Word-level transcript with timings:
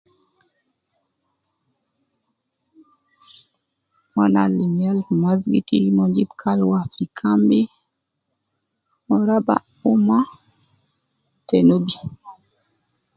Mon 4.13 4.33
alim 4.43 4.73
yal 4.83 4.99
fi 5.05 5.13
masgiti 5.23 5.77
mon 5.95 6.09
jib 6.15 6.31
kalwa 6.41 6.79
fi 6.93 7.03
kambi, 7.19 7.59
mon 9.07 9.21
raba 9.29 9.55
umma 9.91 10.19
te 11.47 11.57
nubi 11.67 11.95